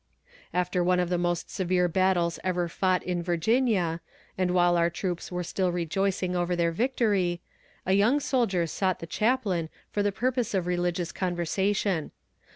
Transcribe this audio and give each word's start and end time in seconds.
After 0.51 0.83
one 0.83 0.99
of 0.99 1.09
the 1.09 1.19
most 1.19 1.51
severe 1.51 1.87
battles 1.87 2.39
ever 2.43 2.67
fought 2.67 3.03
in 3.03 3.21
Virginia, 3.21 4.01
and 4.35 4.49
while 4.49 4.75
our 4.75 4.89
troops 4.89 5.31
were 5.31 5.43
still 5.43 5.71
rejoicing 5.71 6.35
over 6.35 6.55
their 6.55 6.71
victory, 6.71 7.39
a 7.85 7.93
young 7.93 8.19
soldier 8.19 8.65
sought 8.65 8.97
the 8.97 9.05
chaplain 9.05 9.69
for 9.91 10.01
the 10.01 10.11
purpose 10.11 10.55
of 10.55 10.65
religious 10.65 11.11
conversation. 11.11 12.09